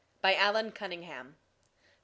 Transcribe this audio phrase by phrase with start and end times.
[0.23, 1.79] Allan Cunningham CCV.